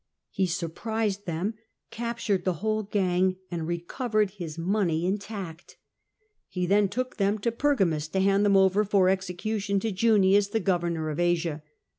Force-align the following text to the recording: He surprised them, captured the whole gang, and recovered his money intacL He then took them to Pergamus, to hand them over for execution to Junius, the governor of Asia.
He 0.31 0.47
surprised 0.47 1.27
them, 1.27 1.53
captured 1.91 2.43
the 2.43 2.53
whole 2.65 2.81
gang, 2.81 3.35
and 3.51 3.67
recovered 3.67 4.31
his 4.31 4.57
money 4.57 5.03
intacL 5.03 5.75
He 6.49 6.65
then 6.65 6.89
took 6.89 7.17
them 7.17 7.37
to 7.37 7.51
Pergamus, 7.51 8.07
to 8.07 8.19
hand 8.19 8.43
them 8.43 8.57
over 8.57 8.83
for 8.83 9.09
execution 9.09 9.79
to 9.81 9.91
Junius, 9.91 10.47
the 10.47 10.59
governor 10.59 11.11
of 11.11 11.19
Asia. 11.19 11.61